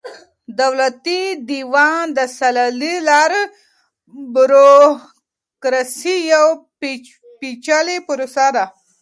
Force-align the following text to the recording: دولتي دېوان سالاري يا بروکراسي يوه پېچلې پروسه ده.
دولتي 0.59 1.21
دېوان 1.49 2.07
سالاري 2.37 2.93
يا 3.07 3.23
بروکراسي 4.33 6.17
يوه 6.33 6.51
پېچلې 7.39 7.97
پروسه 8.07 8.47
ده. 8.55 8.65